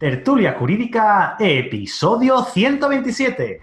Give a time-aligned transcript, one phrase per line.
[0.00, 3.60] Tertulia Jurídica, episodio 127.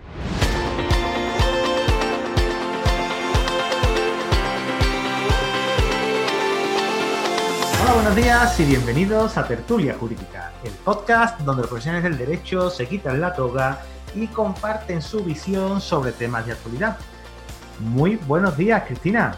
[7.82, 12.70] Hola, buenos días y bienvenidos a Tertulia Jurídica, el podcast donde los profesionales del derecho
[12.70, 13.80] se quitan la toga
[14.14, 16.98] y comparten su visión sobre temas de actualidad.
[17.80, 19.38] Muy buenos días, Cristina.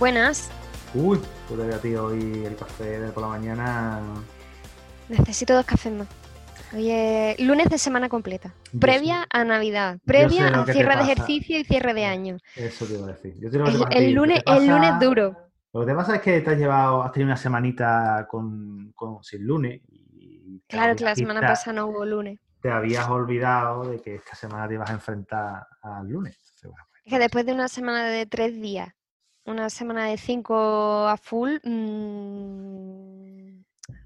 [0.00, 0.50] Buenas.
[0.94, 4.00] Uy, pude a ti hoy el café de por la mañana
[5.10, 6.06] Necesito dos cafés más.
[6.72, 11.94] Oye, lunes de semana completa, previa a Navidad, previa a cierre de ejercicio y cierre
[11.94, 12.36] de año.
[12.54, 13.34] Eso te iba a decir.
[13.90, 15.36] el, lunes, el lunes duro.
[15.72, 19.44] Lo que te pasa es que te has llevado, has tenido una semanita con, sin
[19.44, 19.80] lunes.
[20.68, 22.38] claro que la semana pasada no hubo lunes.
[22.62, 26.36] Te habías olvidado de que esta semana te ibas a enfrentar al lunes.
[26.62, 28.90] Pues es que después de una semana de tres días,
[29.44, 33.29] una semana de cinco a full, mmm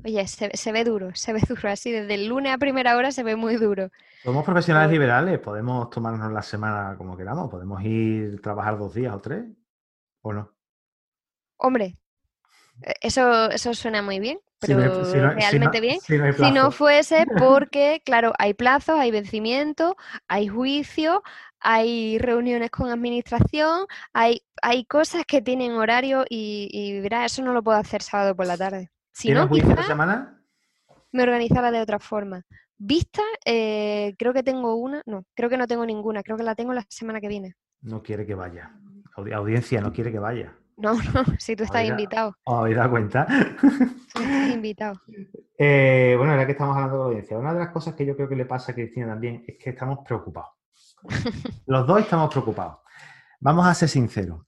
[0.04, 1.70] Oye, se, ve duro, se ve duro.
[1.70, 3.90] Así desde el lunes a primera hora se ve muy duro.
[4.22, 9.14] Somos profesionales liberales, podemos tomarnos la semana como queramos, podemos ir a trabajar dos días
[9.14, 9.44] o tres,
[10.22, 10.50] ¿o no?
[11.56, 11.96] Hombre,
[12.82, 16.00] e, eso, eso suena muy bien, pero realmente bien.
[16.00, 19.96] Si no, fuese porque, claro, hay plazos, hay vencimiento,
[20.28, 21.22] hay juicio,
[21.60, 27.54] hay reuniones con administración, hay, hay cosas que tienen horario y, y verá, eso no
[27.54, 28.90] lo puedo hacer sábado por la tarde.
[29.14, 30.42] Si no, quizá semana?
[31.12, 32.42] Me organizara de otra forma.
[32.76, 36.56] Vista, eh, creo que tengo una, no, creo que no tengo ninguna, creo que la
[36.56, 37.54] tengo la semana que viene.
[37.82, 38.72] No quiere que vaya.
[39.14, 40.58] audiencia no quiere que vaya.
[40.76, 42.34] No, no, si tú estás invitado.
[42.42, 43.28] ¿Os habéis dado cuenta?
[44.08, 45.00] estás invitado.
[45.56, 48.16] Eh, bueno, ahora que estamos hablando de la audiencia, una de las cosas que yo
[48.16, 50.50] creo que le pasa a Cristina también es que estamos preocupados.
[51.66, 52.78] Los dos estamos preocupados.
[53.38, 54.40] Vamos a ser sinceros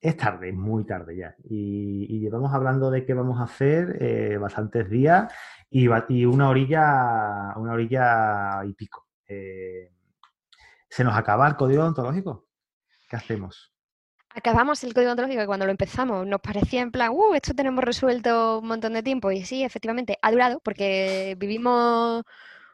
[0.00, 1.34] es tarde, muy tarde ya.
[1.44, 5.32] Y, llevamos hablando de qué vamos a hacer eh, bastantes días
[5.68, 5.86] y,
[6.24, 9.06] una orilla, una orilla y pico.
[9.28, 9.92] Eh,
[10.88, 12.48] ¿Se nos acaba el código ontológico?
[13.08, 13.72] ¿Qué hacemos?
[14.34, 17.84] Acabamos el código ontológico y cuando lo empezamos nos parecía en plan, uh, esto tenemos
[17.84, 19.30] resuelto un montón de tiempo.
[19.30, 22.24] Y sí, efectivamente, ha durado porque vivimos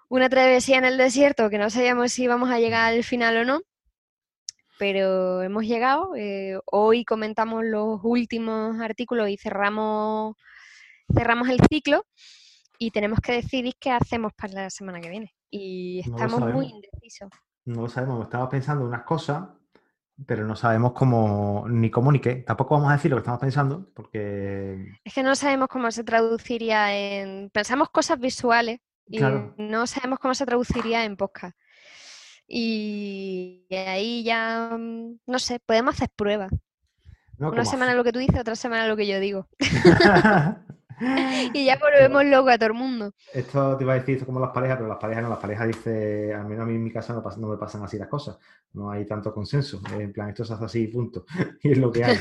[0.09, 3.45] una travesía en el desierto que no sabíamos si íbamos a llegar al final o
[3.45, 3.63] no
[4.79, 6.15] pero hemos llegado.
[6.17, 10.37] Eh, hoy comentamos los últimos artículos y cerramos,
[11.13, 12.05] cerramos el ciclo
[12.79, 15.35] y tenemos que decidir qué hacemos para la semana que viene.
[15.51, 17.31] Y estamos muy indecisos.
[17.65, 19.49] No lo sabemos, estamos pensando unas cosas,
[20.27, 22.37] pero no sabemos cómo ni cómo ni qué.
[22.37, 24.93] Tampoco vamos a decir lo que estamos pensando, porque...
[25.05, 27.51] Es que no sabemos cómo se traduciría en...
[27.51, 29.21] Pensamos cosas visuales y
[29.59, 31.57] no sabemos cómo se traduciría en podcast.
[32.49, 36.51] Y ahí ya, mm, no sé, podemos hacer pruebas.
[37.39, 39.47] Una semana lo que tú dices, otra semana lo que yo digo.
[41.53, 43.13] y ya volvemos loco a todo el mundo.
[43.33, 45.67] Esto te iba a decir esto como las parejas, pero las parejas no, las parejas
[45.69, 48.39] dice, al menos a mí en mi casa no, no me pasan así las cosas.
[48.73, 49.81] No hay tanto consenso.
[49.93, 51.27] En plan, esto se hace así, punto.
[51.63, 52.19] y es lo que hay.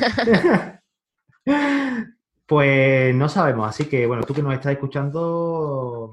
[2.46, 6.12] pues no sabemos, así que bueno, tú que nos estás escuchando,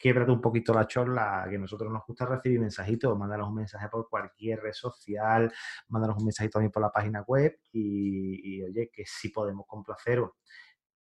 [0.00, 3.88] quiebrate un poquito la chorla, que a nosotros nos gusta recibir mensajitos, mándanos un mensaje
[3.88, 5.52] por cualquier red social,
[5.88, 10.30] mándanos un mensajito también por la página web y, oye, que sí podemos complaceros.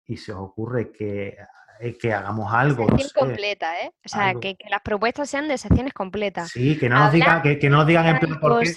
[0.07, 1.37] Y se os ocurre que,
[1.81, 2.87] eh, que hagamos algo.
[2.91, 3.93] Sección completa, ¿eh?
[4.05, 6.51] O sea, que, las propuestas sean de secciones completas.
[6.51, 8.73] Sí, que no nos, digan, que, que nos digan en plan por qué,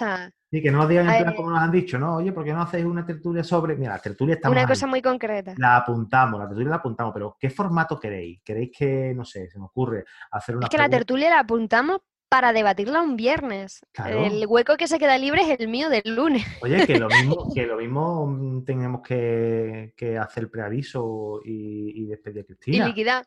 [0.50, 2.16] Sí, que no nos digan en plan como nos han dicho, ¿no?
[2.16, 3.76] Oye, ¿por qué no hacéis una tertulia sobre...?
[3.76, 5.54] Mira, la tertulia está Una cosa muy concreta.
[5.58, 8.42] La apuntamos, la tertulia la apuntamos, pero ¿qué formato queréis?
[8.44, 10.66] ¿Queréis que, no sé, se me ocurre hacer una...
[10.66, 12.00] Es que la tertulia la apuntamos
[12.30, 13.82] para debatirla un viernes.
[14.06, 16.46] El hueco que se queda libre es el mío del lunes.
[16.62, 22.42] Oye, que lo mismo, que lo mismo mm, tenemos que, hacer preaviso y, y despedir
[22.42, 22.86] a Cristina.
[22.86, 23.26] Y liquidar.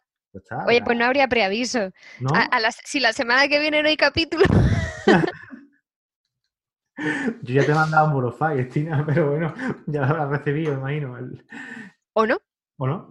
[0.66, 1.90] Oye, pues no habría preaviso.
[2.84, 4.44] si la semana que viene no hay capítulo...
[7.42, 9.54] Yo ya te he mandado un Burofy, Cristina, pero bueno,
[9.86, 11.16] ya lo habrás recibido, imagino.
[12.14, 12.38] ¿O no?
[12.78, 13.08] ¿O no?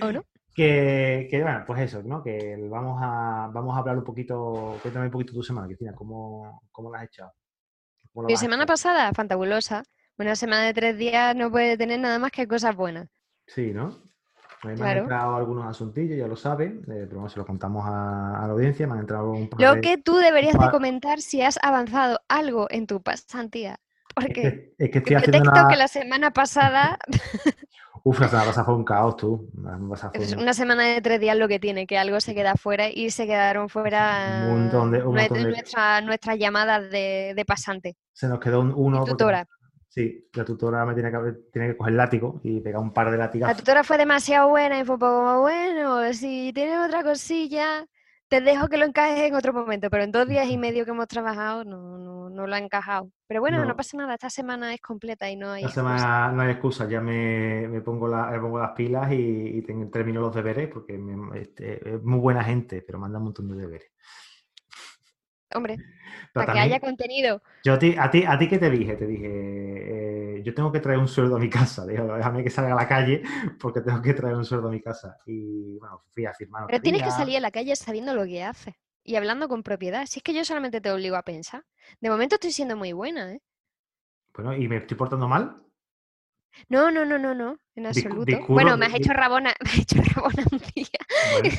[0.00, 0.24] ¿O no?
[0.54, 2.22] Que, bueno, pues eso, ¿no?
[2.22, 6.62] Que vamos a, vamos a hablar un poquito, cuéntame un poquito tu semana, Cristina, ¿cómo,
[6.70, 7.32] cómo la has echado?
[8.14, 9.84] Mi semana pasada, fantabulosa.
[10.18, 13.08] Una semana de tres días no puede tener nada más que cosas buenas.
[13.46, 14.02] Sí, ¿no?
[14.64, 18.44] Me han entrado algunos asuntillos, ya lo saben, eh, pero bueno, se lo contamos a,
[18.46, 22.20] la audiencia, me han entrado un Lo que tú deberías de comentar si has avanzado
[22.28, 23.80] algo en tu pasantía.
[24.14, 26.98] Porque es que, estoy haciendo que la semana pasada...
[28.04, 29.48] Uf, la semana pasada fue un caos, tú.
[30.36, 33.26] Una semana de tres días lo que tiene, que algo se queda fuera y se
[33.26, 37.96] quedaron fuera un montón de, nuestras llamadas de, pasante.
[38.12, 39.04] Se nos quedó uno...
[39.04, 39.46] Tutora.
[39.94, 41.18] Sí, la tutora me tiene que,
[41.52, 43.58] tiene que coger látigo y pegar un par de La latigazos.
[43.58, 47.84] tutora fue demasiado buena y fue un poco como, bueno, si tienes otra cosilla,
[48.26, 50.92] te dejo que lo encajes en otro momento, pero en dos días y medio que
[50.92, 53.10] hemos trabajado no, no, no lo ha encajado.
[53.26, 53.66] Pero bueno, no.
[53.66, 53.76] No.
[53.76, 55.98] pasa nada, esta semana es completa y no hay Esta excusa.
[55.98, 59.62] semana no hay excusa, ya me, me pongo, la- me pongo las pilas y,
[59.92, 63.56] termino los deberes porque me- este, es muy buena gente, pero manda un montón de
[63.56, 63.90] deberes.
[65.54, 65.78] Hombre,
[66.32, 67.42] Pero para que haya contenido.
[67.64, 68.96] Yo a ti, a ti, a ti, ¿qué te dije?
[68.96, 71.86] Te dije, eh, yo tengo que traer un sueldo a mi casa.
[71.86, 73.22] Digo, déjame que salga a la calle
[73.60, 75.16] porque tengo que traer un sueldo a mi casa.
[75.26, 76.66] Y bueno, fui a firmar.
[76.66, 80.06] Pero tienes que salir a la calle sabiendo lo que haces y hablando con propiedad.
[80.06, 81.64] Si es que yo solamente te obligo a pensar.
[82.00, 83.40] De momento estoy siendo muy buena, ¿eh?
[84.34, 85.62] Bueno, ¿y me estoy portando mal?
[86.68, 88.38] No, no, no, no, no, en absoluto.
[88.48, 90.86] Bueno, me has hecho rabona, me has hecho rabona un día.
[91.32, 91.50] Bueno,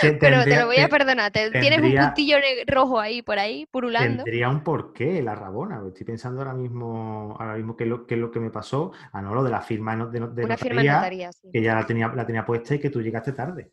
[0.00, 1.30] te- Pero te lo voy a perdonar.
[1.32, 2.36] te- tienes un puntillo
[2.66, 4.24] rojo ahí por ahí, purulando.
[4.24, 5.80] Tendría un porqué la rabona.
[5.86, 8.92] Estoy pensando ahora mismo, ahora mismo qué es lo, qué es lo que me pasó.
[9.12, 11.48] Ah, no, lo de la firma de, no- de Una firma notaría, sí.
[11.52, 13.72] que ya la tenía, la tenía puesta y que tú llegaste tarde.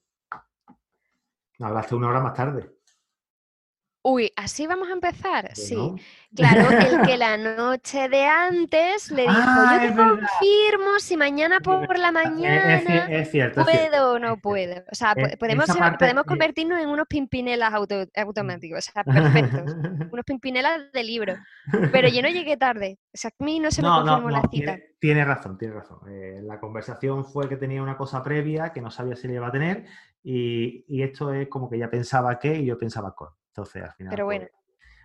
[1.60, 2.77] Hablaste una hora más tarde.
[4.04, 5.54] Uy, ¿así vamos a empezar?
[5.54, 5.76] Sí.
[6.34, 10.12] Claro, el que la noche de antes le dijo, Ah, yo te es verdad.
[10.40, 13.12] confirmo si mañana por la es mañana ci- es cierto.
[13.12, 13.64] es cierto.
[13.66, 14.82] puedo o no puedo.
[14.92, 19.76] O sea, po- podemos, parte- podemos convertirnos en unos pimpinelas auto- automáticos, o sea, perfectos.
[20.14, 21.36] Unos pimpinelas de libro.
[21.92, 23.00] Pero yo no llegué tarde.
[23.14, 24.50] O sea, a mí no se me No, no, confirmó la cita.
[24.76, 26.00] tiene, tiene razón, tiene razón.
[26.10, 29.48] Eh, la conversación fue que tenía una cosa previa que no sabía si le iba
[29.48, 29.86] a tener
[30.24, 33.30] y, y esto es como que ella pensaba que y yo pensaba con.
[33.58, 34.12] Entonces, al final.
[34.12, 34.50] Pero pues, bueno.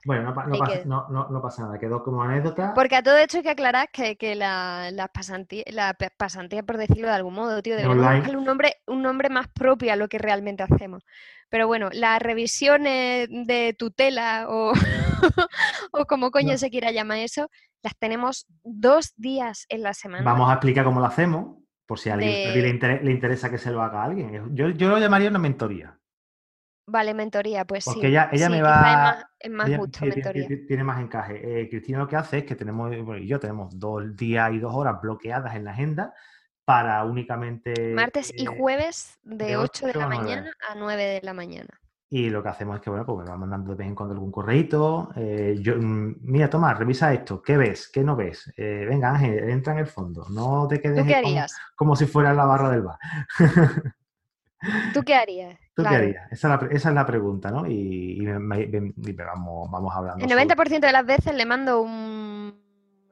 [0.05, 2.75] bueno, no, no pasa, no, pasa nada, quedó como anécdota.
[2.75, 6.77] Porque a todo esto hay que aclarar que, que la, las pasantías, la pasantía, por
[6.77, 8.17] decirlo de algún modo, tío, Online.
[8.17, 11.03] buscarle un nombre, un nombre más propio a lo que realmente hacemos.
[11.49, 14.73] Pero bueno, las revisiones de tutela o,
[15.93, 17.49] o como coño se quiera llamar eso,
[17.83, 20.25] las tenemos dos días en la semana.
[20.25, 21.57] Vamos a explicar cómo lo hacemos,
[21.87, 24.55] por si a alguien De- le, inter- le interesa que se lo haga a alguien.
[24.55, 25.99] Yo, yo lo llamaría una mentoría.
[26.87, 28.07] Vale, mentoría, pues Porque sí.
[28.07, 30.47] ella- ella sí, me va- Es más, es más Ella justo, tiene- mentoría.
[30.49, 31.61] tiene- tiene más encaje.
[31.63, 34.59] Eh, Cristina lo que hace es que tenemos, bueno, y yo tenemos dos días y
[34.59, 36.13] dos horas bloqueadas en la agenda
[36.65, 37.93] para únicamente...
[37.95, 41.69] Martes y eh, jueves de, de 8 de la mañana a 9 de la mañana.
[42.11, 44.13] Y lo que hacemos es que, bueno, pues me va mandando de vez en cuando
[44.15, 45.11] algún correíto.
[45.17, 47.41] eh, yo, mm, mira, Tomás, revisa esto.
[47.41, 47.89] ¿Qué ves?
[47.91, 48.53] ¿Qué no ves?
[48.57, 50.27] Eh, venga, Ángel, entra en el fondo.
[50.31, 51.57] No te quedes ¿Tú qué ahí como, harías?
[51.75, 52.99] como si fuera la barra del bar.
[54.93, 55.59] ¿Tú qué harías?
[55.75, 55.97] ¿Tú Claro.
[55.97, 56.33] qué harías?
[56.33, 57.67] Esa es la, pre- esa es la pregunta, ¿no?
[57.67, 60.25] Y, y me- y vamos, vamos hablando.
[60.25, 62.61] El sobre- 90% de las veces le mando un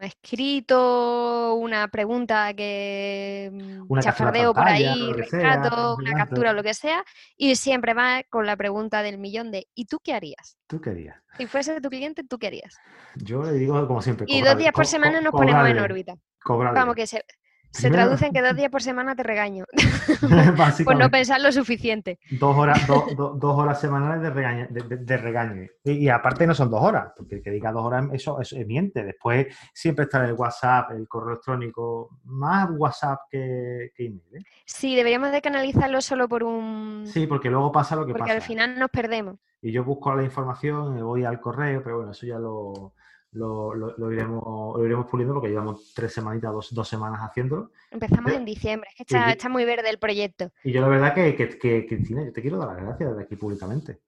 [0.00, 6.54] escrito, una pregunta que mm, Una chafardeo por ahí, sea, rescato, sé una captura o
[6.54, 7.04] lo que sea,
[7.36, 10.56] y siempre va con la pregunta del millón de ¿y tú qué harías?
[10.66, 11.16] ¿Tú qué harías?
[11.36, 12.76] Si fuese tu cliente, ¿tú qué harías?
[13.16, 16.14] Yo le digo, como siempre, Y dos días por semana nos ponemos en órbita.
[16.42, 16.78] cobrarle.
[16.78, 17.24] Vamos, que se,
[17.72, 19.64] se traduce en que dos días por semana te regaño
[20.84, 22.18] por no pensar lo suficiente.
[22.30, 24.66] dos, horas, do- do- dos horas semanales de regaño.
[24.70, 25.66] De, de- de regaño.
[25.84, 28.56] Y, y aparte no son dos horas, porque el que diga dos horas, eso, eso
[28.66, 29.04] miente.
[29.04, 34.22] Después siempre está el WhatsApp, el correo electrónico, más WhatsApp que, que email.
[34.36, 34.42] ¿eh?
[34.64, 37.04] Sí, deberíamos de canalizarlo solo por un...
[37.06, 38.34] Sí, porque luego pasa lo que porque pasa.
[38.34, 39.36] al final nos perdemos.
[39.62, 42.94] Y yo busco la información, me voy al correo, pero bueno, eso ya lo,
[43.32, 44.42] lo, lo- lo iremos,
[44.78, 47.70] lo iremos puliendo porque llevamos tres semanitas, dos, dos semanas haciéndolo.
[47.90, 50.50] Empezamos Yo- en diciembre, es que está, yo- está muy verde el proyecto.
[50.64, 53.22] Y yo la verdad que, que, que, Cristina, yo te quiero dar las gracias desde
[53.24, 54.00] aquí públicamente.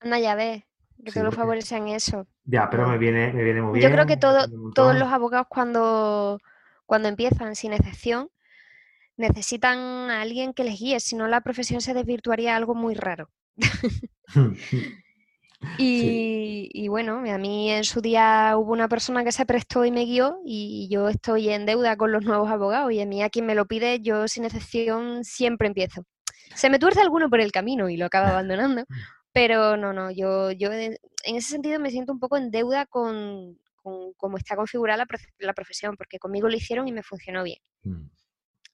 [0.00, 0.62] Anda, ya ves,
[1.04, 2.26] que Sí, todos los favores sean eso.
[2.44, 3.88] Ya, pero me viene, me viene muy bien.
[3.90, 6.38] Yo creo que todo- Todos los abogados cuando,
[6.86, 8.28] cuando empiezan, sin excepción,
[9.16, 9.78] necesitan
[10.10, 13.30] a alguien que les guíe, si no la profesión se desvirtuaría algo muy raro.
[15.78, 19.90] Y, y bueno, a mí en su día hubo una persona que se prestó y
[19.90, 23.30] me guió y yo estoy en deuda con los nuevos abogados y a mí a
[23.30, 26.04] quien me lo pide yo sin excepción siempre empiezo.
[26.54, 28.84] Se me tuerce alguno por el camino y lo acabo abandonando,
[29.32, 32.84] pero no, no, yo, yo en en ese sentido me siento un poco en deuda
[32.86, 37.02] con, con cómo está configurada la, profe- la profesión, porque conmigo lo hicieron y me
[37.02, 37.58] funcionó bien.
[37.82, 38.08] Mm.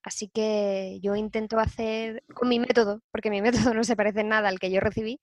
[0.03, 4.29] Así que yo intento hacer con mi método, porque mi método no se parece en
[4.29, 5.21] nada al que yo recibí.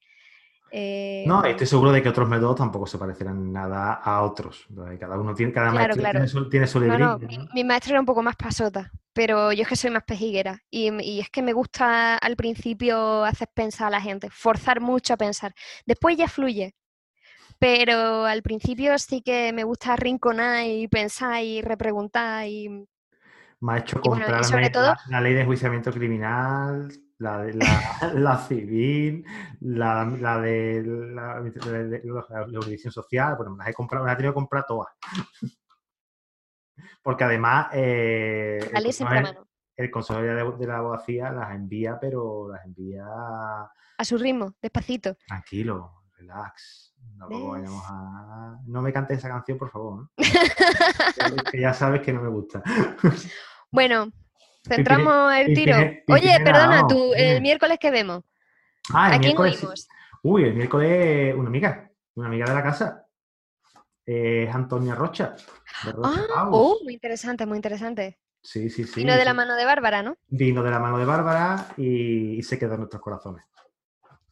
[0.72, 4.66] Eh, No, estoy seguro de que otros métodos tampoco se parecerán nada a otros.
[5.00, 6.20] Cada uno tiene, cada Claro, maestro claro.
[6.20, 8.92] tiene su, tiene su No, no, librillo, mi, mi maestro era un poco más pasota,
[9.14, 13.50] pero yo es que soy más pejiguera y, es que me gusta al principio hacer
[13.54, 15.54] pensar a la gente, forzar mucho a pensar.
[15.86, 16.76] Después ya fluye,
[17.60, 22.88] pero al principio sí que me gusta arrinconar y pensar y repreguntar y
[23.60, 26.90] Me ha hecho y bueno, y comprarme sobre todo- la, la ley de enjuiciamiento criminal,
[27.20, 27.66] la, de- la,
[28.16, 29.26] la civil,
[29.62, 33.36] la, la de la, de- la jurisdicción social.
[33.36, 34.88] Bueno, me las he comprado, me las he tenido que comprar todas.
[37.02, 39.48] Porque además eh, el, consejo, mano.
[39.76, 45.16] el consejo de, de la abogacía las envía, pero las envía A su ritmo, despacito.
[45.28, 46.94] tranquilo, relax.
[47.16, 48.60] No, vayamos a...
[48.68, 50.10] no me cantes esa canción, por favor.
[51.52, 52.62] que ya sabes que no me gusta.
[53.72, 54.12] Bueno,
[54.68, 55.78] centramos el tiro.
[56.08, 58.24] Oye, perdona, tú, el miércoles que vemos.
[58.94, 59.88] Ah, el ¿A quién oímos?
[60.24, 63.06] Uy, el miércoles una amiga, una amiga de la casa.
[64.06, 65.36] Es Antonia Rocha.
[66.04, 68.20] Ah, oh, muy interesante, muy interesante.
[68.42, 69.02] Sí, sí, sí.
[69.02, 70.16] Vino de la mano de Bárbara, ¿no?
[70.28, 73.44] Vino de la mano de Bárbara y, y se quedó en nuestros corazones.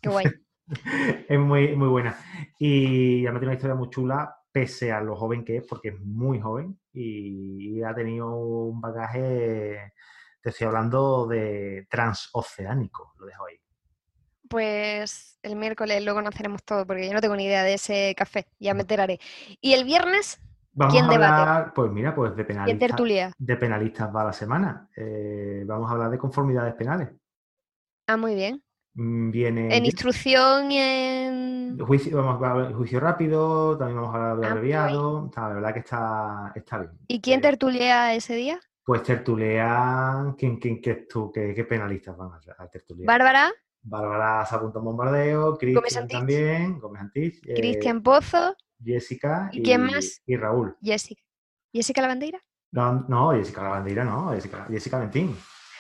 [0.02, 0.26] Qué guay.
[1.30, 2.18] Es muy, muy buena.
[2.58, 6.00] Y además tiene una historia muy chula, pese a lo joven que es, porque es
[6.00, 9.94] muy joven y ha tenido un bagaje,
[10.46, 13.56] te estoy hablando de transoceánico, lo dejo ahí.
[14.48, 18.46] Pues el miércoles lo conoceremos todo, porque yo no tengo ni idea de ese café,
[18.60, 19.20] ya me enteraré.
[19.60, 20.40] Y el viernes,
[20.74, 21.42] Vamos ¿Quién a debate?
[21.42, 23.02] hablar, pues mira, pues de ¿quién penalistas,
[23.40, 24.88] de penalistas va la semana.
[24.96, 27.10] Eh, vamos a hablar de conformidades penales.
[28.08, 28.62] Ah, muy bien.
[28.94, 31.80] Mm, Viene En instrucción y en...
[31.80, 35.32] juicio, vamos a hablar de juicio rápido, también vamos a hablar de Ah, abreviado.
[35.36, 36.92] La verdad que está, está bien.
[37.08, 38.60] ¿Y quién Eh, tertulia ese día?
[38.86, 42.70] Pues tertulean, ¿quién, quién, qué, tú, qué, qué penalistas van a, a?
[43.04, 43.52] Bárbara,
[43.82, 49.82] Bárbara se apunta a bombardeo, Cristian también, Gómez Antich, eh, Cristian Pozo, Jessica ¿Y quién
[49.82, 50.22] más?
[50.28, 50.78] y Raúl.
[50.82, 51.22] Jessica.
[51.74, 52.40] ¿Jessica la bandera?
[52.72, 55.36] No, no, Jessica la bandera, no, Jessica, Jessica Ventín.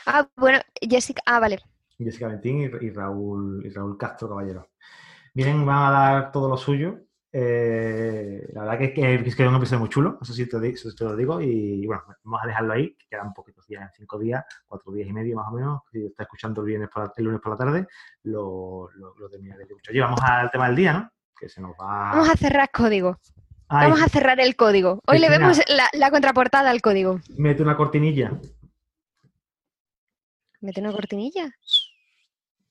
[0.07, 1.21] Ah, bueno, Jessica.
[1.25, 1.59] Ah, vale.
[1.97, 4.69] Jessica Ventín y, y Raúl, y Raúl Castro Caballero.
[5.33, 7.01] Vienen, van a dar todo lo suyo.
[7.37, 10.69] Eh, la verdad que, que, es que es un episodio muy chulo, eso sí te,
[10.69, 11.41] eso lo digo.
[11.41, 15.11] Y bueno, vamos a dejarlo ahí, que quedan poquitos días, cinco días, cuatro días y
[15.11, 15.81] medio más o menos.
[15.91, 17.87] Si está escuchando el, viernes por la- el lunes por la tarde,
[18.23, 19.91] lo, lo, lo terminaré de escuchar.
[19.91, 21.11] Oye, vamos al tema del día, ¿no?
[21.37, 22.11] Que se nos va.
[22.13, 23.19] Vamos a cerrar código.
[23.67, 25.01] Ay, Vamos a cerrar el código.
[25.05, 27.19] Hoy le vemos la, la contraportada al código.
[27.37, 28.31] Mete una cortinilla.
[30.61, 31.51] Mete una cortinilla.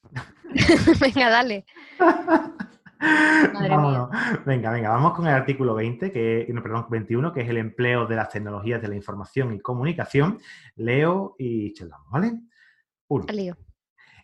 [1.02, 1.66] Venga, dale.
[3.52, 4.40] Madre.
[4.46, 8.06] Venga, venga, vamos con el artículo 20, que, no, perdón, 21, que es el empleo
[8.06, 10.38] de las tecnologías de la información y comunicación.
[10.76, 12.40] Leo y charlamos, ¿vale?
[13.08, 13.26] Uno.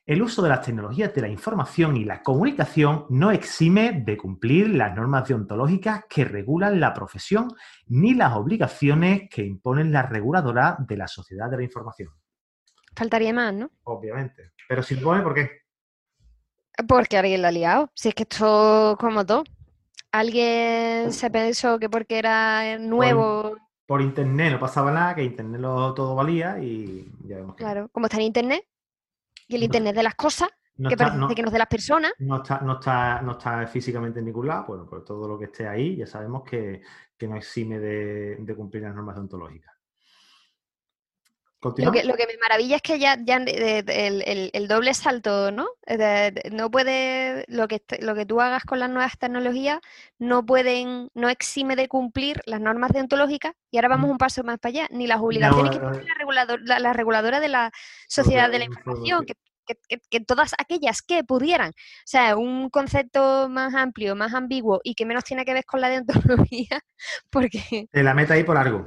[0.06, 4.70] El uso de las tecnologías de la información y la comunicación no exime de cumplir
[4.70, 7.48] las normas deontológicas que regulan la profesión
[7.86, 12.10] ni las obligaciones que imponen las reguladoras de la sociedad de la información.
[12.96, 13.70] Faltaría más, ¿no?
[13.84, 14.52] Obviamente.
[14.68, 15.59] Pero si pone, ¿por qué?
[16.88, 17.90] Porque alguien la ha liado.
[17.94, 19.44] Si es que esto como todo.
[20.12, 23.56] Alguien se pensó que porque era nuevo,
[23.86, 27.88] Por internet no pasaba nada, que internet lo, todo valía y ya vemos que claro,
[27.92, 28.64] como está en internet,
[29.48, 29.64] y el No.
[29.66, 32.12] internet de las cosas, no que está, parece no- que no es de las personas,
[32.18, 35.44] no está, no está, no está físicamente en ningún lado, bueno, pues todo lo que
[35.46, 36.82] esté ahí ya sabemos que,
[37.16, 39.74] que no exime de, de cumplir las normas deontológicas.
[41.76, 43.48] Lo que, lo que me maravilla es que ya, ya el,
[43.88, 45.66] el- el doble salto, ¿no?
[45.86, 49.78] Eh, no puede, lo que, lo que tú hagas con las nuevas tecnologías
[50.18, 54.58] no pueden, no exime de cumplir las normas deontológicas y ahora vamos un paso más
[54.58, 57.70] para allá, ni las obligaciones que eh, tiene la, regulador- la, la reguladora de la
[58.08, 59.34] sociedad de la información, que,
[60.10, 61.74] que- todas aquellas que pudieran, o
[62.04, 65.88] sea, un concepto más amplio, más ambiguo y que menos tiene que ver con la
[66.48, 66.80] deontología,
[67.30, 68.86] porque Te la mete ahí por algo.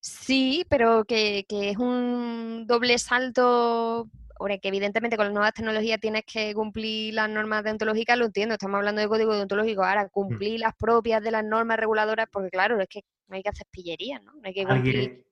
[0.00, 4.08] Sí, pero que, que es un doble salto.
[4.62, 8.78] Que evidentemente con las nuevas tecnologías tienes que cumplir las normas deontológicas, lo entiendo, estamos
[8.78, 9.84] hablando de código deontológico.
[9.84, 13.50] Ahora, cumplir las propias de las normas reguladoras, porque claro, es que no hay que
[13.50, 14.32] hacer pillerías, ¿no?
[14.32, 14.96] No hay que cumplir.
[14.96, 15.24] Alguien,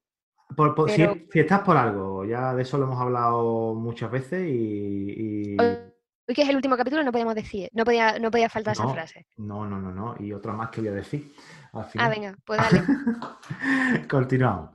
[0.54, 4.10] por- por- si- Pero- si, estás por algo, ya de eso lo hemos hablado muchas
[4.10, 5.54] veces y...
[5.54, 5.56] y-
[6.28, 8.86] Hoy que es el último capítulo no podíamos decir, no podía, no podía faltar esa
[8.88, 9.26] frase.
[9.38, 10.14] No, no, no, no.
[10.18, 11.32] Y otra más que voy a decir.
[11.72, 12.82] Ah, venga, pues dale.
[14.08, 14.70] Continuamos.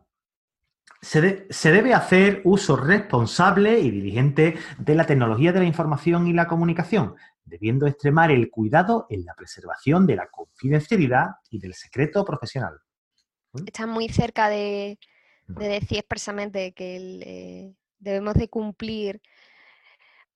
[1.00, 6.26] Se, de- se debe hacer uso responsable y diligente de la tecnología de la información
[6.28, 11.74] y la comunicación, debiendo extremar el cuidado en la preservación de la confidencialidad y del
[11.76, 12.80] secreto profesional.
[13.66, 14.98] Está muy cerca de,
[15.48, 19.22] de decir expresamente que el, eh, debemos de cumplir,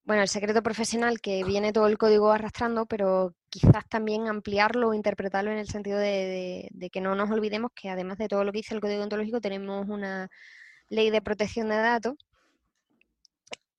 [0.07, 4.93] bueno, el secreto profesional que viene todo el código arrastrando, pero quizás también ampliarlo o
[4.93, 8.59] interpretarlo en el sentido de, que no nos olvidemos que además de todo lo que
[8.59, 10.29] dice el código ontológico, tenemos una
[10.89, 12.15] ley de protección de datos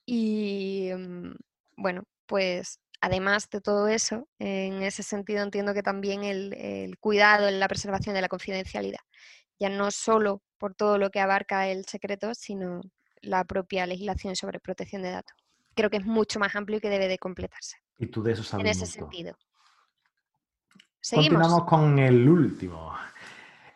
[0.05, 1.35] y, mm,
[1.77, 7.49] bueno, pues además de todo eso, en ese sentido entiendo que también el, el cuidado
[7.49, 9.01] en la preservación de la confidencialidad
[9.59, 12.83] ya no solo por todo lo que abarca el secreto, sino
[13.23, 15.48] la propia legislación sobre protección de datos.
[15.79, 18.43] Creo que es mucho más amplio y que debe de completarse Y tú de eso
[18.43, 19.37] sabes en ese sentido.
[21.01, 21.39] Seguimos.
[21.39, 22.93] Continuamos con el último.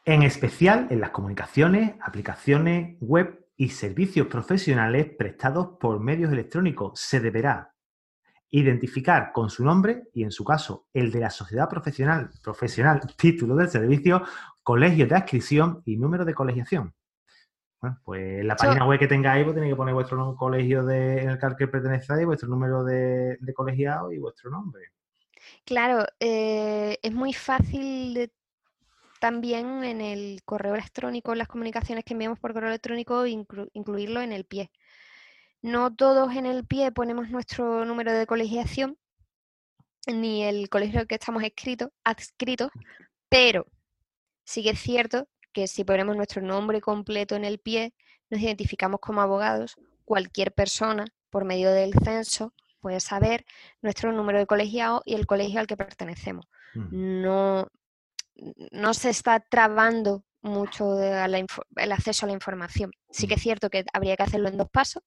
[0.04, 6.98] en especial en las comunicaciones, aplicaciones web y servicios profesionales prestados por medios electrónicos.
[6.98, 7.72] Se deberá
[8.50, 13.54] identificar con su nombre y, en su caso, el de la sociedad profesional, profesional título
[13.54, 14.24] del servicio,
[14.64, 16.96] colegio de adscripción y número de colegiación.
[17.82, 21.22] Bueno, pues en la página web que tengáis, pues tenéis que poner vuestro colegio de,
[21.22, 24.92] en el que pertenecéis, vuestro número de, colegiado y vuestro nombre.
[25.64, 28.30] Claro, eh, es muy fácil
[29.18, 34.44] también en el correo electrónico, las comunicaciones que enviamos por correo electrónico, incluirlo en el
[34.44, 34.70] pie.
[35.60, 38.96] No todos en el pie ponemos nuestro número de colegiación,
[40.06, 42.70] ni el colegio que estamos escritos, adscritos,
[43.28, 43.66] pero
[44.44, 47.94] sí que es cierto que si ponemos nuestro nombre completo en el pie,
[48.30, 53.44] nos identificamos como abogados, cualquier persona, por medio del censo, puede saber
[53.80, 56.46] nuestro número de colegiado y el colegio al que pertenecemos.
[56.74, 57.68] No,
[58.70, 62.90] no se está trabando mucho el acceso a la información.
[63.10, 65.02] Sí que es cierto que habría que hacerlo en dos pasos,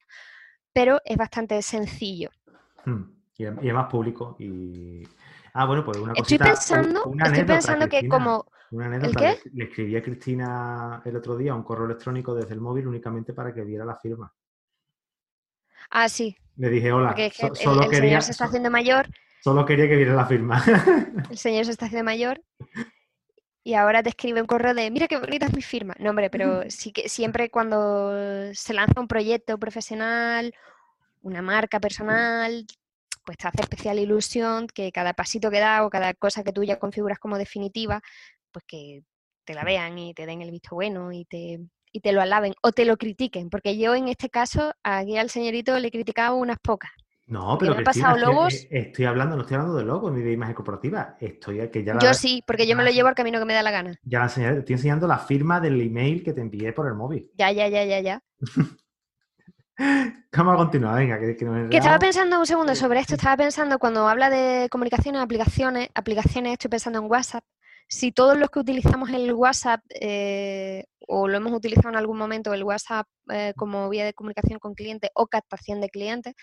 [0.73, 2.29] pero es bastante sencillo.
[3.37, 5.03] Y es más público y...
[5.57, 9.37] Ah, bueno, pues una Estoy pensando, estoy pensando que como una anécdota.
[9.53, 13.53] Le, escribí a Cristina el otro día un correo electrónico desde el móvil únicamente para
[13.53, 14.33] que viera la firma.
[15.91, 16.35] Ah, sí.
[16.57, 19.07] Le dije, hola, el, señor se está haciendo mayor.
[19.41, 20.61] Solo quería que viera la firma.
[21.29, 22.41] el señor se está haciendo mayor
[23.63, 25.95] y ahora te escribe un correo de, mira qué bonita es mi firma.
[25.99, 28.11] No, hombre, pero sí que siempre cuando
[28.53, 30.53] se lanza un proyecto profesional,
[31.21, 32.65] una marca personal,
[33.25, 36.63] pues te hace especial ilusión que cada pasito que da o cada cosa que tú
[36.63, 38.01] ya configuras como definitiva,
[38.51, 39.01] pues que
[39.43, 41.59] te la vean y te den el visto bueno y te,
[41.91, 45.29] y te lo alaben o te lo critiquen, porque yo en este caso aquí al
[45.29, 46.91] señorito le he criticado unas pocas.
[47.27, 48.67] No, pero pasado logos.
[48.69, 51.17] Estoy, hablando, no estoy hablando de logos ni de imagen corporativa.
[51.19, 53.63] Estoy que ya Yo sí, porque yo me lo llevo al camino que me da
[53.63, 53.99] la gana.
[54.03, 57.31] Ya la enseñé, estoy enseñando la firma del email que te envié por el móvil.
[57.35, 58.23] Ya, ya, ya, ya, ya.
[60.37, 61.19] Vamos a continuar, venga.
[61.19, 65.89] Que, que, estaba pensando un segundo sobre esto, estaba pensando cuando habla de comunicaciones, aplicaciones,
[65.93, 67.43] aplicaciones, estoy pensando en WhatsApp
[67.87, 72.53] si todos los que utilizamos el WhatsApp eh, o lo hemos utilizado en algún momento,
[72.53, 76.33] el WhatsApp eh, como vía de comunicación con clientes o captación de clientes,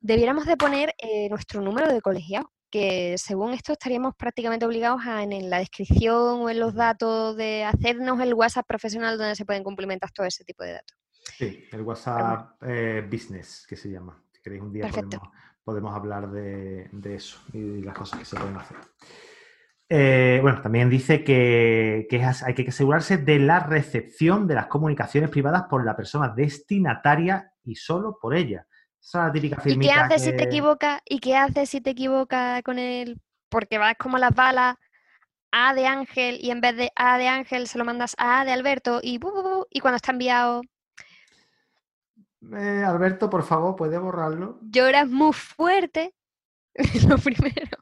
[0.00, 5.22] debiéramos de poner eh, nuestro número de colegiado, que según esto estaríamos prácticamente obligados a
[5.22, 9.64] en, la descripción o en los datos de hacernos el WhatsApp profesional donde se pueden
[9.64, 10.96] complementar todo ese tipo de datos.
[11.36, 12.60] Sí, el WhatsApp
[13.10, 14.22] Business, que se llama.
[14.32, 14.90] Si queréis un día
[15.64, 18.76] podemos, hablar de, de eso y las cosas que se pueden hacer.
[19.88, 22.08] Eh, bueno, también dice que,
[22.44, 27.76] hay que asegurarse de la recepción de las comunicaciones privadas por la persona destinataria y
[27.76, 28.66] solo por ella.
[29.00, 31.00] Esa es la típica ¿Y qué haces si te equivoca?
[31.04, 33.20] ¿Y qué haces si te equivoca con él?
[33.48, 34.76] Porque vas como las balas
[35.52, 38.44] A de Ángel y en vez de A de Ángel se lo mandas a A
[38.44, 39.20] de Alberto y,
[39.70, 40.62] y cuando está enviado...
[42.54, 44.58] Eh, Alberto, por favor, ¿puede borrarlo?
[44.62, 46.14] Lloras muy fuerte,
[47.08, 47.78] lo primero.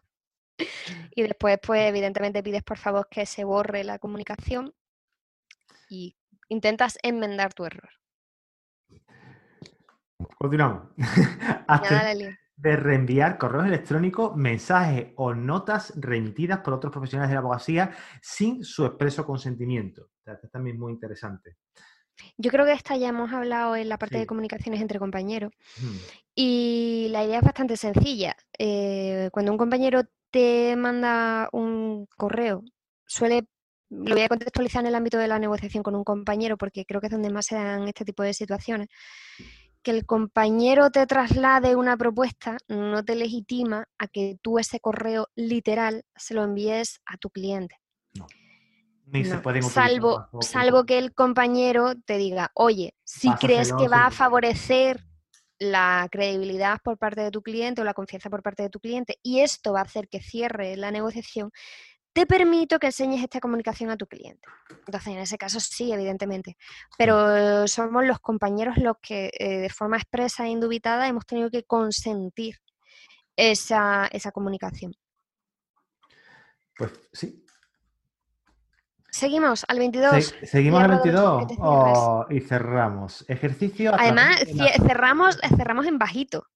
[1.15, 4.75] Y después, pues, evidentemente pides por favor que se borre la comunicación
[5.89, 6.17] y
[6.49, 7.91] intentas enmendar tu error.
[10.39, 10.89] Continuamos.
[12.57, 17.91] de reenviar correos electrónicos, mensajes o notas remitidas por otros profesionales de la abogacía
[18.23, 20.11] sin su expreso consentimiento.
[20.25, 21.59] Esto también muy interesante.
[22.37, 25.53] Yo creo que esta ya hemos hablado en la parte de comunicaciones entre compañeros.
[26.35, 28.37] Y la idea es bastante sencilla.
[28.59, 32.63] Eh, cuando un compañero te manda un correo,
[33.07, 33.47] suele,
[33.91, 37.01] lo voy a contextualizar en el ámbito de la negociación con un compañero, porque creo
[37.01, 38.89] que es donde más se dan este tipo de situaciones,
[39.83, 45.29] que el compañero te traslade una propuesta no te legitima a que tú ese correo
[45.37, 47.77] literal se lo envíes a tu cliente.
[48.15, 48.27] No.
[49.07, 54.07] Ni se pueden salvo, salvo que el compañero te diga, oye, si crees que va
[54.07, 55.05] a favorecer
[55.59, 59.19] la credibilidad por parte de tu cliente o la confianza por parte de tu cliente
[59.23, 61.51] y esto va a hacer que cierre la negociación,
[62.13, 64.49] te permito que enseñes esta comunicación a tu cliente.
[64.71, 66.57] Entonces, en ese caso sí, evidentemente.
[66.97, 71.65] Pero somos los compañeros los que eh, de forma expresa e indubitada hemos tenido que
[71.65, 72.57] consentir
[73.37, 74.95] esa, esa comunicación.
[76.77, 77.44] Pues sí,
[79.15, 80.35] Seguimos al 22.
[80.43, 83.25] seguimos al 22 y cerramos.
[83.29, 83.93] Ejercicio.
[83.95, 84.45] Además,
[84.85, 86.49] cerramos, cerramos en bajito.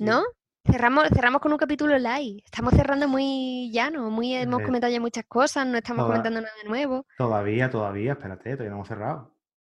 [0.00, 0.22] ¿No?
[0.70, 2.42] Cerramos, cerramos con un capítulo live.
[2.44, 7.06] Estamos cerrando muy llano, muy, hemos comentado ya muchas cosas, no estamos comentando nada nuevo.
[7.16, 9.34] Todavía, todavía, espérate, todavía no hemos cerrado.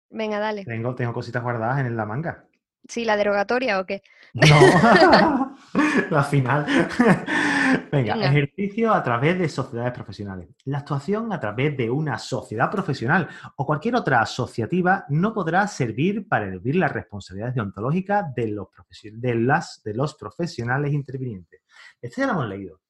[0.08, 0.64] Venga, dale.
[0.64, 2.46] Tengo, tengo cositas guardadas en la manga.
[2.88, 4.02] Sí, la derogatoria o qué.
[4.34, 4.44] No,
[6.10, 6.66] la final.
[7.92, 8.28] Venga, Venga.
[8.28, 10.48] ejercicio a través de sociedades profesionales.
[10.64, 16.26] La actuación a través de una sociedad profesional o cualquier otra asociativa no podrá servir
[16.26, 18.68] para eludir las responsabilidades deontológicas de los,
[19.12, 21.62] de las, de los profesionales intervinientes.
[22.00, 22.80] Esto ya lo hemos leído.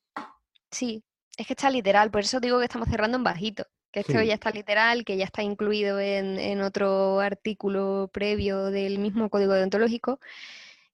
[0.70, 1.04] Sí,
[1.36, 4.26] es que está literal, por eso digo que estamos cerrando en bajito, que esto Sí.
[4.26, 9.52] ya está literal, que ya está incluido en, en otro artículo previo del mismo código
[9.54, 10.20] deontológico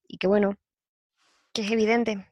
[0.07, 0.55] y que bueno,
[1.53, 2.25] que es evidente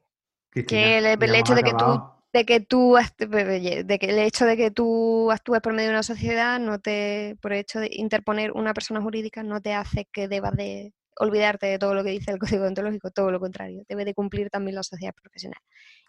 [0.52, 2.24] que el, hecho de que tú acabado.
[2.34, 6.04] de que tú de que el hecho de que tú actúes por medio de una
[6.04, 10.28] sociedad no te por el hecho de interponer una persona jurídica no te hace que
[10.28, 14.06] debas de olvidarte de todo lo que dice el código deontológico, todo lo contrario, debe
[14.06, 15.60] de cumplir también la sociedad profesional.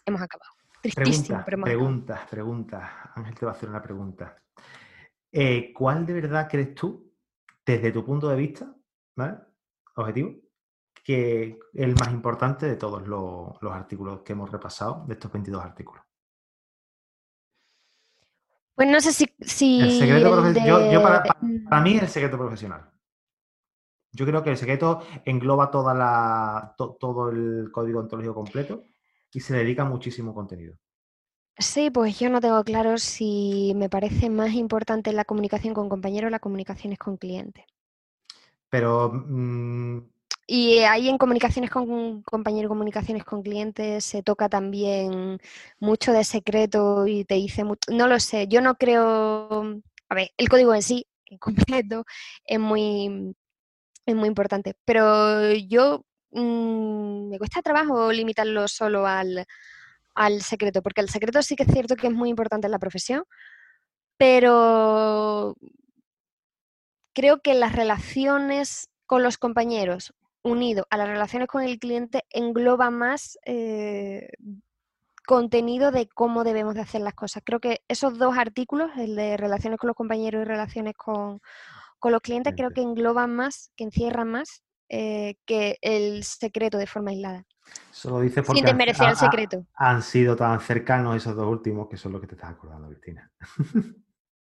[0.04, 0.50] Hemos acabado.
[0.80, 1.90] Tristísimo, Pregunta, pero hemos acabado.
[1.90, 3.12] pregunta, pregunta.
[3.16, 4.36] Ángel te va a hacer una pregunta.
[5.32, 7.12] Eh, ¿Cuál de verdad crees tú,
[7.64, 8.74] desde tu punto de vista,
[9.16, 9.38] ¿vale?
[9.96, 10.34] Objetivo,
[11.04, 15.62] que el más importante de todos los, los artículos que hemos repasado, de estos 22
[15.64, 16.02] artículos?
[18.74, 22.08] Pues no sé si, si El secreto el profe- yo- yo para- mí es el
[22.08, 22.90] secreto profesional.
[24.12, 28.84] Yo creo que el secreto engloba toda la, to- todo el código ontológico completo
[29.32, 30.76] y se dedica muchísimo contenido.
[31.58, 36.28] Sí, pues yo no tengo claro si me parece más importante la comunicación con compañeros
[36.28, 37.64] o la comunicación es con clientes.
[38.70, 39.98] Pero mm,
[40.48, 45.40] Y ahí en comunicaciones con compañeros, comunicaciones con clientes, se toca también
[45.80, 50.30] mucho de secreto y te dice mucho, no lo sé, yo no creo, a ver,
[50.36, 52.04] el código en sí, en completo,
[52.44, 53.34] es muy,
[54.06, 59.46] es muy importante, pero yo mm, me cuesta trabajo limitarlo solo al,
[60.16, 62.79] al secreto, porque el secreto sí que es cierto que es muy importante en la
[62.79, 63.24] profesión,
[64.16, 65.55] pero
[67.14, 72.90] creo que las relaciones con los compañeros unido a las relaciones con el cliente engloba
[72.90, 74.31] más eh,
[75.26, 77.42] contenido de cómo debemos de hacer las cosas.
[77.44, 81.40] Creo que esos dos artículos, el de relaciones con los compañeros y relaciones con,
[81.98, 86.87] con los clientes, creo que engloban más, que encierran más eh, que el secreto de
[86.87, 87.44] forma aislada.
[87.90, 89.66] solo dices porque Sin han- desmerecer el secreto.
[89.75, 93.31] han sido tan cercanos esos dos últimos que son los que te estás acordando, Cristina.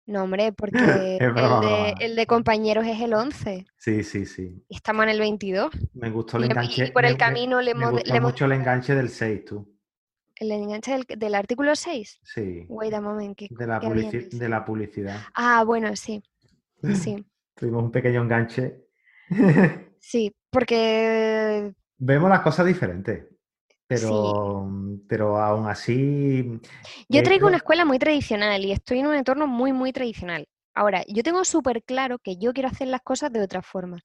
[0.07, 0.79] No, hombre, porque
[1.21, 1.89] el de, broma.
[2.01, 4.65] el de compañeros es el 11 Sí, sí, sí.
[4.69, 5.71] y estamos en el 22.
[5.95, 6.93] Me gustó Y, el y enganche.
[6.93, 9.09] por me- el me- camino le Me hemos, gustó le hemos- mucho el enganche del
[9.11, 9.69] 6, tú.
[10.35, 12.19] el enganche del, del artículo 6.
[12.25, 12.65] Sí.
[12.69, 15.21] Wait a moment, ¿qué, De la, publici- de la publicidad.
[15.35, 16.21] Ah, bueno, sí,
[16.95, 17.25] sí,
[17.55, 18.87] Tuvimos un pequeño enganche.
[20.03, 23.25] sí, porque Vemos las cosas diferentes.
[23.87, 24.69] Pero,
[25.09, 26.61] pero aún así.
[27.09, 30.47] yo eh, traigo una escuela muy tradicional y estoy en un entorno muy, muy tradicional.
[30.75, 33.99] Ahora, yo tengo súper claro que yo quiero hacer las cosas de otra forma.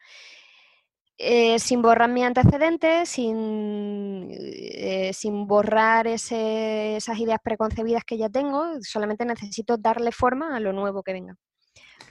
[1.20, 8.30] Eh, sin borrar mis antecedentes, sin, eh, sin borrar ese- esas ideas preconcebidas que ya
[8.30, 11.36] tengo, solamente necesito darle forma a lo nuevo que venga.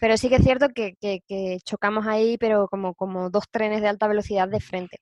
[0.01, 3.81] Pero sí que es cierto que, que- que chocamos ahí, pero como, como dos trenes
[3.81, 4.99] de alta velocidad de frente.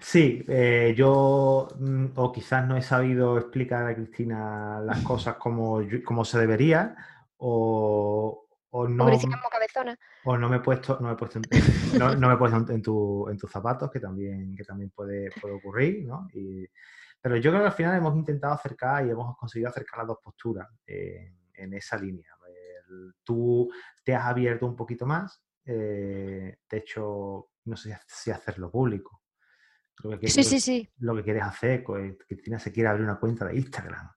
[0.00, 5.80] Sí, eh, yo mm, o quizás no he sabido explicar a Cristina las cosas como,
[6.24, 6.96] se debería,
[7.36, 9.96] o, o no, Como Cabezona.
[10.24, 11.44] o no me he puesto, no me he puesto en,
[11.98, 14.90] no, no me he puesto en, en tu- en tus zapatos, que también, que también
[14.90, 16.28] puede, puede ocurrir, ¿no?
[16.32, 16.66] Y-
[17.22, 20.18] pero yo creo que al final hemos intentado acercar y hemos conseguido acercar las dos
[20.24, 22.30] posturas eh, en esa línea.
[23.24, 23.70] Tú
[24.04, 29.22] te has abierto un poquito más, eh, de hecho, no sé si hacerlo público.
[29.94, 30.88] Creo que Sí, sí, sí.
[30.98, 34.10] lo que quieres hacer, pues, Cristina se quiere abrir una cuenta de Instagram.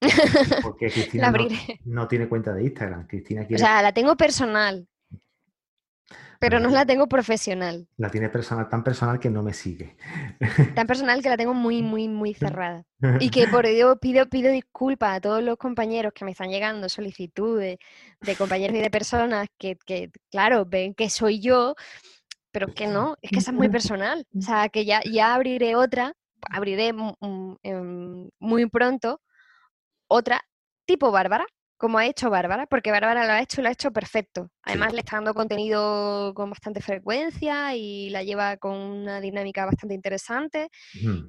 [0.62, 1.46] Porque Cristina no,
[1.84, 3.06] no tiene cuenta de Instagram.
[3.06, 4.88] Cristina O quiere, sea, la tengo personal,
[6.42, 7.86] pero no la tengo profesional.
[7.98, 9.96] la tiene personal, tan personal que no me sigue.
[10.74, 12.84] Tan personal que la tengo muy, muy, muy cerrada.
[13.18, 16.88] Y que por ello pido, pido disculpas a todos los compañeros que me están llegando
[16.88, 17.78] solicitudes
[18.20, 21.74] de compañeros y de personas que, que, claro, ven que soy yo,
[22.52, 24.26] pero es que no, es que esa es muy personal.
[24.38, 26.14] O sea, que ya, ya abriré otra,
[26.50, 27.14] abriré mu-
[27.62, 29.20] em, muy pronto
[30.08, 30.42] otra
[30.86, 31.46] tipo Bárbara,
[31.82, 34.50] como ha hecho Bárbara, porque Bárbara lo ha hecho y lo ha hecho perfecto.
[34.62, 39.92] Además, le está dando contenido con bastante frecuencia y la lleva con una dinámica bastante
[39.96, 40.68] interesante.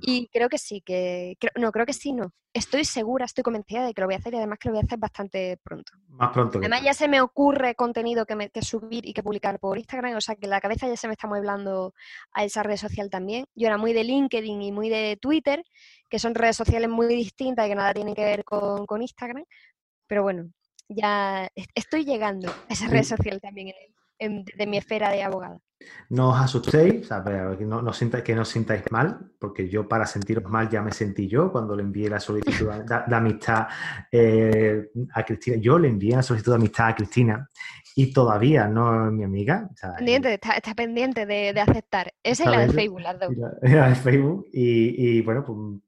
[0.02, 2.32] Y creo que sí, que creo- no, creo que sí, no.
[2.54, 4.84] Estoy segura, estoy convencida de que lo voy a hacer y además que lo voy
[4.84, 5.92] a hacer bastante pronto.
[6.10, 9.58] Más pronto Además ya se me ocurre contenido que, me- que subir y que publicar
[9.60, 11.96] por Instagram, o sea que la cabeza ya se me está mueblando
[12.32, 13.46] a esa red social también.
[13.56, 15.63] Yo era muy de LinkedIn y muy de Twitter,
[16.08, 19.46] que son redes sociales muy distintas y que nada tienen que ver con, con Instagram,
[20.13, 20.47] pero bueno,
[20.88, 23.69] ya est- estoy llegando a esa red social también
[24.19, 25.58] en el, de mi esfera de abogada.
[26.10, 27.10] No os asustéis,
[27.58, 30.91] que, no, sintáis, que no os sintáis mal, porque yo para sentiros mal ya me
[30.91, 33.67] sentí yo cuando le envié la solicitud de, amistad
[34.12, 35.58] eh, a Cristina.
[35.58, 37.49] Yo le envié la solicitud de amistad a Cristina
[37.95, 39.67] y todavía no es mi amiga.
[39.97, 42.13] pendiente, está, pendiente de, aceptar.
[42.21, 43.32] Esa es la de Facebook, las dos.
[43.63, 45.82] La, de Facebook y, bueno, pues...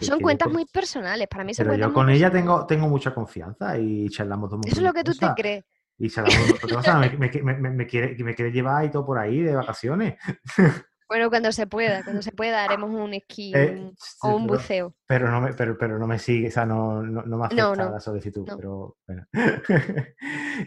[0.00, 3.78] son cuentas muy personales, para mí son Pero yo con ella tengo, tengo mucha confianza
[3.78, 5.64] y charlamos dos Eso es lo que tú te crees.
[5.98, 6.22] Y se
[7.18, 10.16] me, me, me, quiere, me quiere llevar y todo por ahí de vacaciones.
[11.08, 14.94] Bueno, cuando se pueda, cuando se pueda haremos un esquí eh, o un buceo.
[15.06, 17.90] Pero no me, pero, pero no me sigue, o sea, no, no, no me afecta
[17.90, 18.46] la solicitud.
[18.56, 19.26] Pero bueno.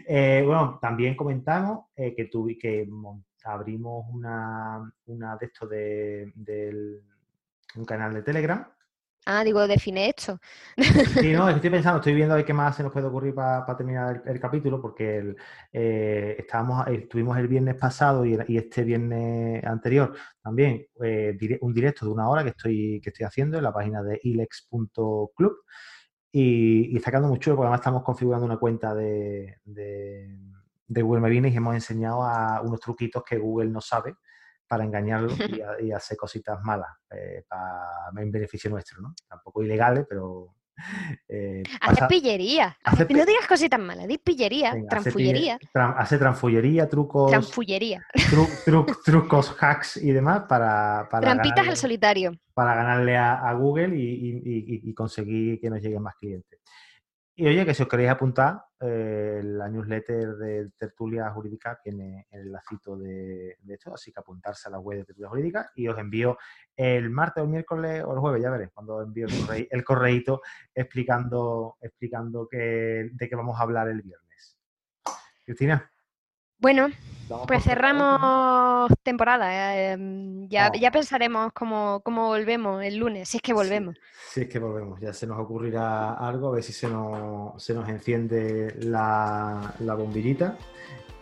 [0.08, 2.88] Eh, bueno, también comentamos eh, que tuve que
[3.44, 6.32] abrimos una, una de estos de,
[7.76, 8.66] un canal de Telegram
[9.24, 10.40] Ah, digo, define esto.
[10.76, 13.76] Sí, no, estoy pensando, estoy viendo a ver qué más se nos puede ocurrir para
[13.76, 15.36] terminar el, capítulo, porque
[15.72, 22.12] eh, estábamos, estuvimos el viernes pasado y, este viernes anterior también eh, un directo de
[22.12, 25.52] una hora que estoy, que estoy haciendo en la página de ilex.club
[26.32, 30.36] y, y está quedando muy chulo porque además estamos configurando una cuenta de, de,
[30.88, 34.16] de Google My y hemos enseñado a unos truquitos que Google no sabe
[34.72, 35.28] para engañarlo
[35.82, 39.14] y, hacer cositas malas eh, para, en beneficio nuestro, ¿no?
[39.28, 40.56] Tampoco ilegales, pero...
[41.28, 42.76] Eh, hace pillería.
[42.82, 45.58] no digas cositas malas, di pillería, transfullería.
[45.74, 47.30] Hace, transfullería, trucos...
[47.30, 48.02] Transfullería.
[49.04, 51.06] trucos, hacks y demás para...
[51.10, 52.32] para Trampitas al solitario.
[52.54, 56.58] Para ganarle a, Google y, conseguir que nos lleguen más clientes.
[57.34, 62.52] Y oye, que si os queréis apuntar, eh, la newsletter de Tertulia Jurídica tiene el
[62.52, 65.98] lacito de, de, esto, así que apuntarse a la web de Tertulia Jurídica y os
[65.98, 66.36] envío
[66.76, 70.42] el martes o el miércoles o el jueves, ya veréis, cuando envío el, el correíto
[70.74, 74.58] explicando, explicando que, de qué vamos a hablar el viernes.
[75.44, 75.91] Cristina.
[76.62, 76.90] Bueno,
[77.48, 79.76] pues cerramos temporada.
[79.76, 83.96] Eh, em, ya, ya, pensaremos cómo, cómo, volvemos el lunes, si es que volvemos.
[84.30, 85.00] Sí, es que volvemos.
[85.00, 89.94] Ya se nos ocurrirá algo, a ver si se nos, se nos enciende la, la
[89.94, 90.56] bombillita.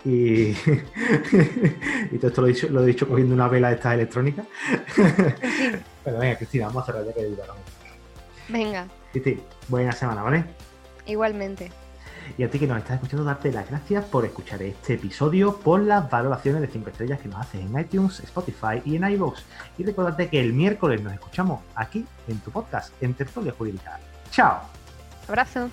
[0.05, 0.50] Y,
[2.11, 4.46] y, todo esto lo he, dicho, lo he dicho cogiendo una vela de estas electrónicas.
[6.03, 7.62] Bueno, venga, Cristina, vamos a cerrar ya que divagamos.
[8.48, 8.87] Venga.
[9.12, 10.44] Cristina, buena semana, ¿vale?
[11.05, 11.70] Igualmente.
[12.38, 15.83] Y a ti que nos estás escuchando, darte las gracias por escuchar este episodio, por
[15.83, 19.40] las valoraciones de 5 estrellas que nos haces en iTunes, Spotify y en iVoox.
[19.79, 23.99] Y recordarte que el miércoles nos escuchamos aquí en tu podcast, en Tertulia Jurídica.
[24.31, 24.61] ¡Chao!
[25.29, 25.69] Abrazo.